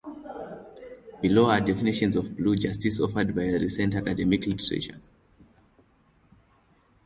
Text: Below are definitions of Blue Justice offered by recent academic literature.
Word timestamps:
Below 1.21 1.45
are 1.51 1.61
definitions 1.61 2.15
of 2.15 2.35
Blue 2.35 2.55
Justice 2.55 2.99
offered 2.99 3.35
by 3.35 3.43
recent 3.43 3.93
academic 3.93 4.47
literature. 4.47 4.99